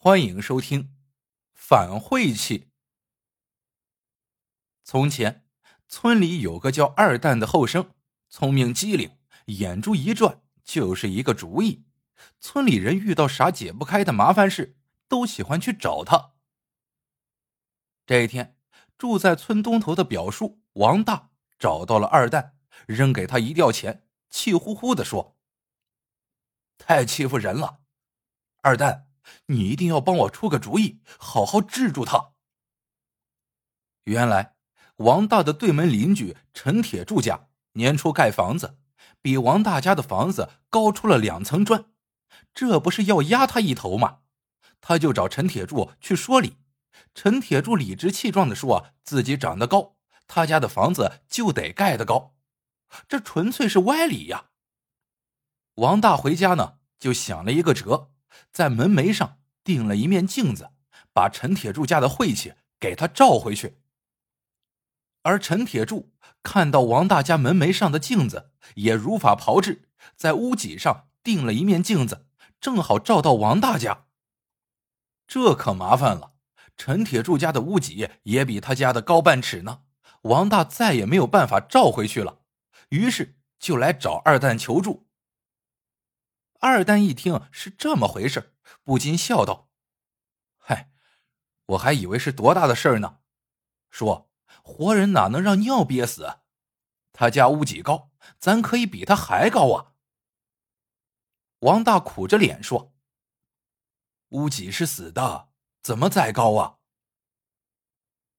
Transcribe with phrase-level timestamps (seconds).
[0.00, 0.94] 欢迎收听
[1.52, 2.70] 反晦气。
[4.84, 5.44] 从前，
[5.88, 7.96] 村里有个叫二蛋的后生，
[8.28, 11.84] 聪明机灵，眼珠一转就是一个主意。
[12.38, 14.76] 村里人遇到啥解不开的麻烦事，
[15.08, 16.34] 都喜欢去找他。
[18.06, 18.56] 这一天，
[18.96, 22.56] 住在村东头的表叔王大找到了二蛋，
[22.86, 25.36] 扔给他一吊钱，气呼呼的说
[26.78, 27.80] ：“太欺负人了，
[28.62, 29.06] 二蛋。”
[29.46, 32.32] 你一定要帮我出个主意，好好治住他。
[34.04, 34.56] 原来
[34.96, 38.78] 王大的对门邻居陈铁柱家年初盖房子，
[39.20, 41.84] 比王大家的房子高出了两层砖，
[42.54, 44.20] 这不是要压他一头吗？
[44.80, 46.56] 他就找陈铁柱去说理。
[47.14, 52.34] 陈铁柱理直气壮的说自己长得高，他家的房子就得盖得高，
[53.08, 54.46] 这纯粹是歪理呀。
[55.74, 58.10] 王大回家呢，就想了一个辙。
[58.52, 60.70] 在门楣上钉了一面镜子，
[61.12, 63.78] 把陈铁柱家的晦气给他照回去。
[65.22, 66.12] 而陈铁柱
[66.42, 72.26] 看到王大家门楣上的镜子，也如法炮制，在屋脊上钉了一面镜子，
[72.60, 74.06] 正好照到王大家。
[75.26, 76.32] 这可麻烦了，
[76.76, 79.82] 陈铁柱家的屋脊也比他家的高半尺呢，
[80.22, 82.38] 王大再也没有办法照回去了，
[82.88, 85.07] 于是就来找二蛋求助。
[86.60, 89.68] 二蛋一听是这么回事，不禁笑道
[90.58, 90.90] ：“嗨，
[91.66, 93.20] 我还以为是多大的事儿呢。
[93.90, 94.28] 说
[94.64, 96.40] 活人哪能让尿憋死？
[97.12, 99.92] 他家屋脊高，咱可以比他还高啊。”
[101.60, 102.92] 王大苦着脸说
[104.30, 105.50] ：“屋脊是死的，
[105.80, 106.78] 怎么再高啊？”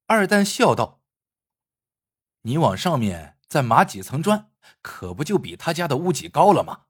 [0.07, 1.01] 二蛋笑道
[2.43, 6.87] ：“你往上面再码几层砖，可不就比他家的屋脊高了吗？”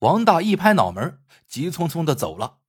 [0.00, 2.60] 王大一拍脑门，急匆匆的走了。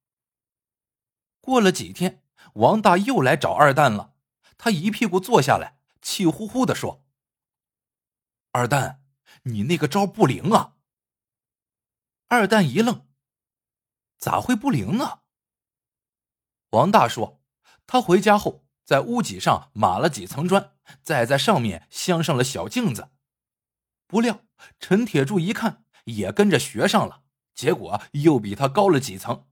[1.42, 4.14] 过了几天，王大又来找二蛋了。
[4.58, 7.06] 他一屁股坐下来，气呼呼的说
[8.52, 9.04] ：“二蛋，
[9.44, 10.76] 你那个招不灵啊！”
[12.28, 13.06] 二蛋一愣
[14.18, 15.20] ：“咋会不灵呢？”
[16.72, 17.42] 王大说
[17.86, 23.12] ：“他回家后，在屋脊上码了几层砖，再在上面镶上了小镜子。
[24.08, 24.46] 不料
[24.80, 27.24] 陈铁柱一看。”也跟着学上了，
[27.54, 29.46] 结果又比他高了几层。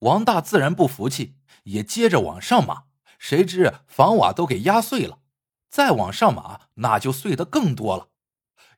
[0.00, 2.84] 王大自然不服气，也接着往上码，
[3.18, 5.20] 谁知房瓦都给压碎了。
[5.68, 8.10] 再往上码，那就碎的更多了。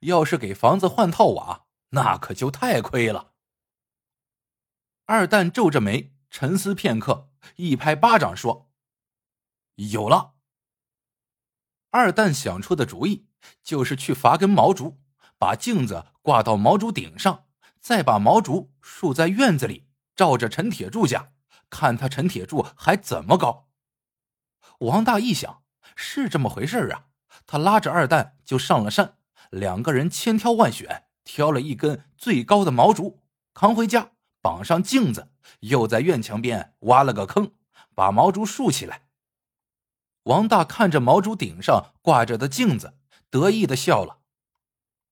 [0.00, 3.34] 要是给房子换套瓦，那可就太亏了。
[5.04, 8.70] 二蛋皱着眉，沉思片刻，一拍巴掌说
[9.76, 10.34] ：“有了！”
[11.90, 13.26] 二蛋想出的主意
[13.62, 15.00] 就是去伐根毛竹。
[15.40, 17.46] 把镜子挂到毛竹顶上，
[17.80, 21.32] 再把毛竹竖在院子里，照着陈铁柱家，
[21.70, 23.70] 看他陈铁柱还怎么高。
[24.80, 25.62] 王大一想，
[25.96, 27.06] 是这么回事啊，
[27.46, 29.14] 他拉着二蛋就上了山，
[29.48, 33.22] 两个人千挑万选，挑了一根最高的毛竹，
[33.54, 34.10] 扛回家，
[34.42, 37.52] 绑上镜子，又在院墙边挖了个坑，
[37.94, 39.04] 把毛竹竖起来。
[40.24, 42.98] 王大看着毛竹顶上挂着的镜子，
[43.30, 44.19] 得意的笑了。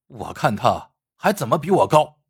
[0.09, 2.21] 我看他还怎么比我高？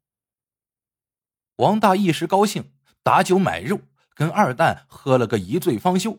[1.57, 2.73] 王大一时高兴，
[3.03, 3.81] 打酒买肉，
[4.15, 6.19] 跟二蛋喝了个一醉方休。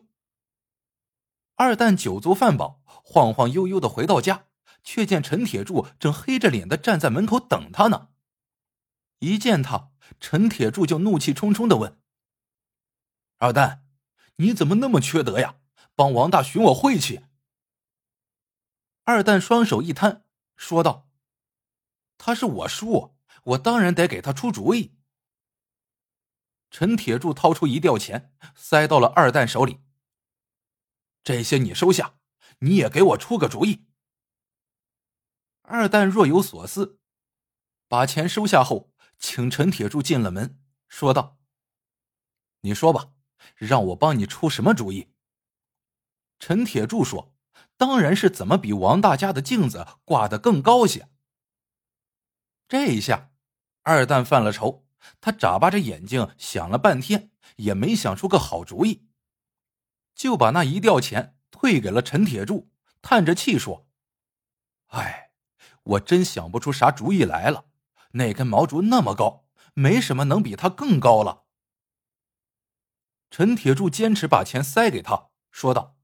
[1.55, 4.45] 二蛋酒足饭饱，晃晃悠悠的回到家，
[4.83, 8.09] 却见陈铁柱正黑着脸的站在门口等他呢。
[9.19, 11.99] 一见他，陈铁柱就怒气冲冲的问
[13.39, 13.85] ：“二蛋，
[14.37, 15.55] 你怎么那么缺德呀？
[15.93, 17.25] 帮王大寻我晦气？”
[19.03, 20.23] 二蛋双手一摊，
[20.55, 21.08] 说道。
[22.19, 24.95] 他是我叔，我当然得给他出主意。
[26.69, 29.79] 陈铁柱掏出一吊钱，塞到了二蛋手里。
[31.23, 32.19] 这些你收下，
[32.59, 33.87] 你也给我出个主意。
[35.61, 36.99] 二蛋若有所思，
[37.87, 41.39] 把钱收下后，请陈铁柱进了门，说道
[42.61, 43.13] ：“你说吧，
[43.55, 45.13] 让我帮你出什么主意？”
[46.37, 47.33] 陈铁柱说
[47.77, 51.09] ：“当然是怎么比王大家的镜子挂得更高些。”
[52.69, 53.31] 这一下，
[53.81, 54.85] 二蛋犯了愁。
[55.19, 59.07] 他眨巴着眼睛想了半天，也没想出个好主意，
[60.13, 62.69] 就把那一吊钱退给了陈铁柱，
[63.01, 63.87] 叹着气说
[64.89, 65.31] ：“哎，
[65.81, 67.65] 我真想不出啥主意来了。
[68.11, 71.45] 那根毛竹那么高，没什么能比它更高了。”
[73.31, 75.97] 陈铁柱坚持把钱塞给他，说道：“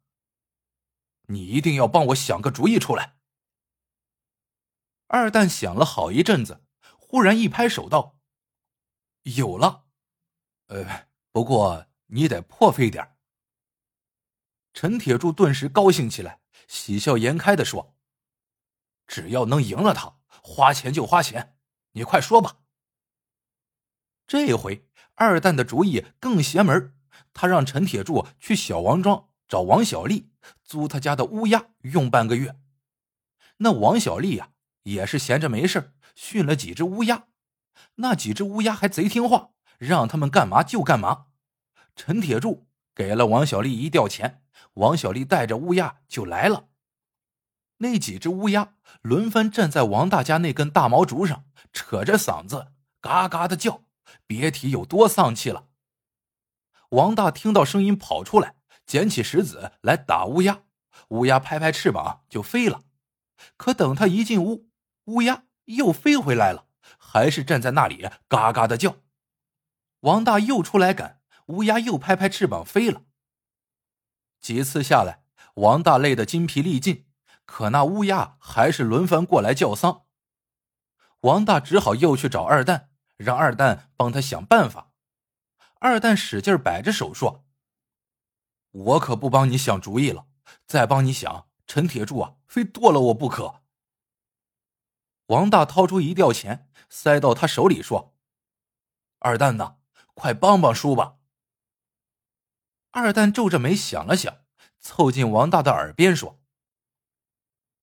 [1.27, 3.14] 你一定要帮我想个主意出来。”
[5.07, 6.63] 二蛋想了好一阵子，
[6.98, 8.18] 忽然一拍手道
[9.24, 9.86] ：“有了！
[10.68, 13.16] 呃，不过你得破费点
[14.74, 17.96] 陈铁柱顿时高兴起来，喜笑颜开的说
[19.07, 21.57] ：“只要能赢了他，花钱就花钱，
[21.92, 22.57] 你快说吧。”
[24.28, 26.98] 这回二蛋的主意更邪门，
[27.31, 30.31] 他让陈铁柱去小王庄找王小丽
[30.63, 32.60] 租他家的乌鸦用半个月。
[33.57, 34.52] 那王小丽呀，
[34.85, 37.25] 也是闲着没事训了几只乌鸦，
[37.95, 41.27] 那几只乌鸦还贼听话，让他们干嘛就干嘛。
[41.95, 44.43] 陈铁柱给了王小丽一吊钱，
[44.75, 46.69] 王小丽带着乌鸦就来了。
[47.77, 52.67] 那几只乌鸦轮番站在王大家那根大毛竹上，扯着嗓子
[53.01, 53.83] 嘎嘎的叫。
[54.27, 55.67] 别提有多丧气了。
[56.89, 58.55] 王大听到声音跑出来，
[58.85, 60.61] 捡起石子来打乌鸦，
[61.09, 62.83] 乌鸦拍拍翅膀就飞了。
[63.57, 64.69] 可等他一进屋，
[65.06, 66.68] 乌鸦又飞回来了，
[66.98, 68.98] 还是站在那里嘎嘎的叫。
[70.02, 73.04] 王大又出来赶，乌鸦又拍拍翅膀飞了。
[74.40, 75.24] 几次下来，
[75.56, 77.07] 王大累得筋疲力尽，
[77.46, 80.04] 可那乌鸦还是轮番过来叫丧。
[81.22, 82.92] 王大只好又去找二蛋。
[83.18, 84.92] 让二蛋帮他想办法。
[85.80, 87.46] 二蛋使劲摆着手说
[88.72, 90.28] ：“我可不帮你想主意了，
[90.68, 93.62] 再帮你想，陈铁柱啊，非剁了我不可。”
[95.27, 98.16] 王大掏出一吊钱，塞到他手里说
[99.19, 99.77] ：“二蛋呐，
[100.13, 101.18] 快帮帮叔吧。”
[102.92, 104.45] 二蛋皱着眉想了想，
[104.80, 106.39] 凑近王大的耳边说：“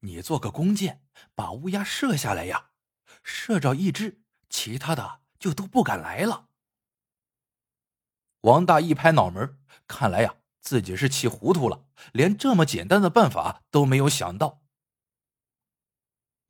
[0.00, 1.04] 你做个弓箭，
[1.34, 2.70] 把乌鸦射下来呀，
[3.22, 6.46] 射着一只，其他的。”就都不敢来了。
[8.42, 14.61] 王大一拍脑门，看来呀，自己是气糊涂了，连这么简单的办法都没有想到。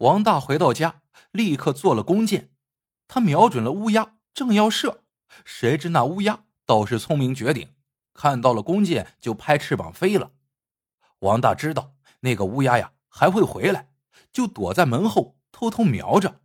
[0.02, 2.50] 王大回到家，立刻做了弓箭，
[3.06, 5.04] 他瞄准了乌鸦，正要射，
[5.44, 7.72] 谁知那乌鸦倒是聪明绝顶，
[8.12, 10.32] 看到了弓箭就拍翅膀飞了。
[11.20, 13.93] 王大知道那个乌鸦呀还会回来，
[14.32, 16.40] 就躲在门后偷偷瞄着。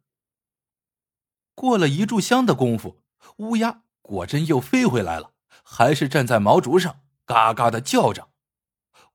[1.56, 3.02] 过了一炷香的功夫，
[3.38, 5.32] 乌鸦果真又飞回来了，
[5.64, 8.30] 还是站在毛竹上，嘎嘎的叫着。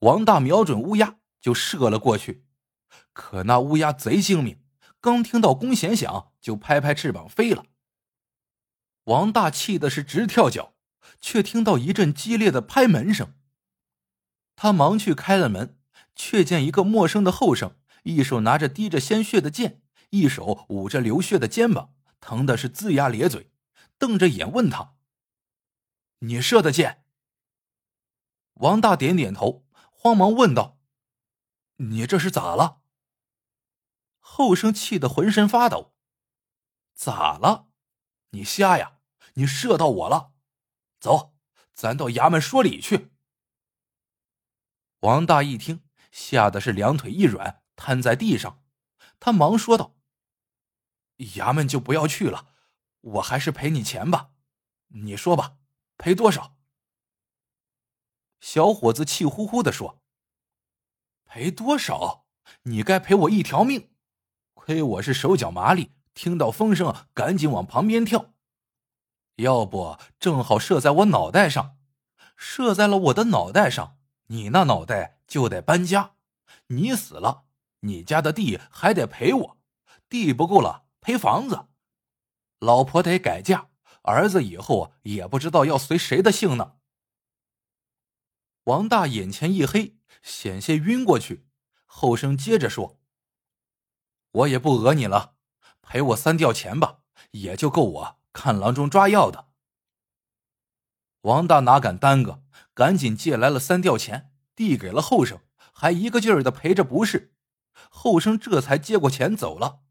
[0.01, 2.45] 王大瞄准乌鸦就射了过去，
[3.13, 4.63] 可那乌鸦贼精明，
[5.01, 7.67] 刚听到弓弦响，就拍拍翅膀飞了。
[9.05, 10.75] 王大气的是直跳脚，
[11.21, 13.35] 却听到一阵激烈的拍门声。
[14.55, 15.79] 他忙去开了门，
[16.15, 21.95] 却见一个陌生的后生，一手拿着滴着鲜血的剑，一手捂着流血的肩膀。
[22.21, 23.51] 疼的是龇牙咧嘴，
[23.99, 24.95] 瞪着眼问他
[26.21, 27.03] ：“你射的箭？”
[28.55, 30.79] 王大点点头，慌忙问道
[31.79, 32.82] ：“你这是咋了？”
[34.25, 35.95] 后生气得浑身发抖
[36.95, 37.69] ：“咋了？
[38.31, 39.01] 你瞎呀？
[39.35, 40.33] 你射到我了！
[40.99, 41.35] 走，
[41.75, 43.13] 咱到衙门说理去。”
[45.01, 48.63] 王大一听，吓得是两腿一软，瘫在地上。
[49.21, 49.99] 他忙说道。
[51.19, 52.55] 衙门就不要去了，
[53.01, 54.33] 我还是赔你钱吧。
[54.89, 55.59] 你说吧，
[55.99, 56.57] 赔多少？
[58.41, 60.03] 小伙子气呼呼的说
[61.27, 62.27] ：“赔多少？
[62.63, 63.92] 你该赔我一条命。
[64.65, 68.33] 亏我是手脚麻利，听到风声赶紧往旁边跳。
[69.39, 71.79] 要不正好射在我脑袋上，
[72.37, 76.13] 射在了我的脑袋上，你那脑袋就得搬家。
[76.69, 77.43] 你死了，
[77.81, 79.59] 你家的地还得赔我，
[80.09, 81.67] 地不够了。”赔房子，
[82.61, 83.71] 老婆得改嫁，
[84.03, 86.75] 儿子以后也不知道要随谁的姓呢。
[88.63, 91.49] 王大眼前一黑，险些晕过去。
[91.87, 93.01] 后生接着说
[94.33, 95.37] ：“我也不讹你了，
[95.81, 96.99] 赔我三吊钱吧，
[97.33, 99.49] 也就够我看郎中抓药的。”
[101.23, 102.43] 王大哪敢耽搁，
[102.75, 105.41] 赶紧借来了三吊钱，递给了后生，
[105.73, 107.35] 还一个劲儿的赔着不是。
[107.91, 109.83] 后生这才接过钱走了。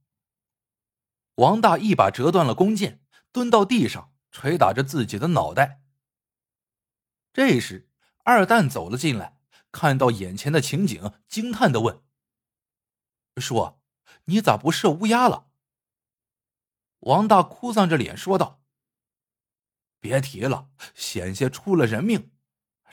[1.35, 5.81] 王大一把折断了弓箭，蹲到地上捶打着自己的脑袋。
[7.33, 7.89] 这时，
[8.23, 9.39] 二蛋走了进来，
[9.71, 12.03] 看到眼前的情景，惊叹的问
[13.37, 13.80] ：“叔，
[14.25, 15.49] 你咋不射乌鸦了？”
[17.01, 18.61] 王大哭丧着脸说道
[19.99, 22.31] ：“别提了，险些出了人命。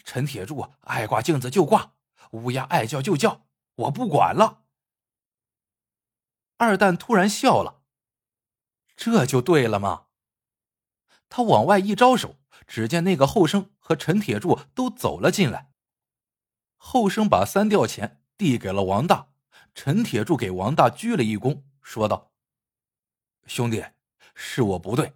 [0.04, 1.94] 陈铁柱爱挂镜子就挂，
[2.30, 4.64] 乌鸦爱叫就叫，我不管了。”
[6.56, 7.82] 二蛋突然笑了。
[8.96, 10.06] 这就对了嘛！
[11.28, 15.72] 他往外一招手，只见那个后生和陈铁柱都走了进来。
[16.76, 19.28] 后生把三吊钱递给了王大，
[19.74, 22.32] 陈铁柱给王大鞠了一躬，说道
[23.46, 23.84] ：“兄弟，
[24.34, 25.14] 是我不对，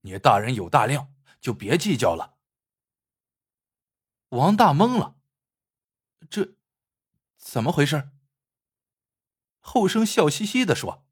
[0.00, 2.38] 你大人有大量，就别计较了。
[4.30, 5.16] 王大懵了，
[6.28, 6.56] 这
[7.36, 8.10] 怎么回事？
[9.60, 11.06] 后生笑嘻嘻的说：“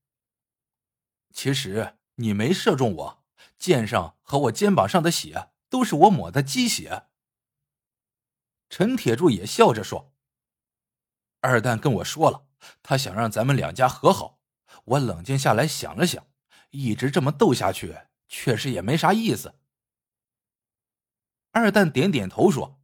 [1.33, 3.25] 其实你没射中我，
[3.59, 7.09] 剑上和我肩膀上的血都是我抹的鸡血。”
[8.69, 10.13] 陈铁柱也笑着说
[11.41, 12.48] ：“二蛋跟我说了，
[12.83, 14.41] 他想让咱们两家和好。
[14.85, 16.27] 我冷静下来想了想，
[16.71, 17.97] 一直这么斗下去，
[18.29, 19.55] 确实也没啥意思。”
[21.53, 22.81] 二蛋点点头说：“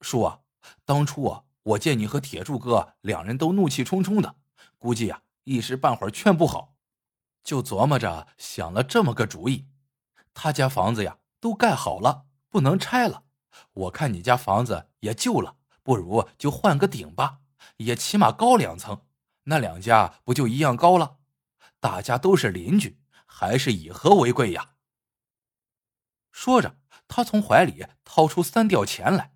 [0.00, 0.40] 叔啊，
[0.84, 4.36] 当初啊，我见你和铁柱哥两人都怒气冲冲的，
[4.78, 6.76] 估计呀一时半会儿劝不好，
[7.42, 9.68] 就琢磨着想了这么个主意。
[10.32, 13.24] 他家房子呀都盖好了，不能拆了。
[13.72, 17.39] 我看你家房子也旧了，不如就换个顶吧，
[17.84, 19.06] 也起码高两层。
[19.44, 21.18] 那两家不就一样高了？
[21.80, 24.74] 大家都是邻居，还是以和为贵呀。”
[26.32, 26.76] 说着。
[27.12, 29.34] 他从怀里掏出三吊钱来，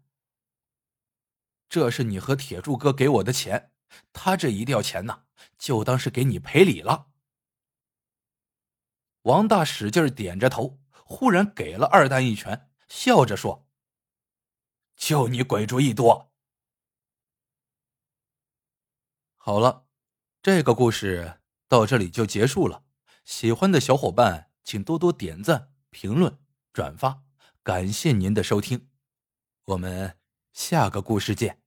[1.69, 3.73] 这是你和铁柱哥给我的钱，
[4.13, 5.25] 他这一吊钱呢，
[5.59, 7.09] 就当是给你赔礼了。
[9.23, 13.67] 王大使劲点着头，忽然给了二蛋一拳，笑着说
[14.95, 16.33] ：“就你鬼主意多。”
[19.47, 19.85] 好了，
[20.43, 22.83] 这个故事到这里就结束了。
[23.27, 26.39] 喜欢的小伙伴，请多多点赞、评论、
[26.73, 27.25] 转发。
[27.63, 28.89] 感谢您的收听，
[29.67, 30.17] 我们
[30.55, 31.64] 下个故事见。